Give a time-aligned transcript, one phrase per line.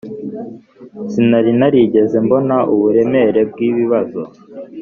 [1.11, 4.21] sinari narigeze mbona uburemere bwibibazo.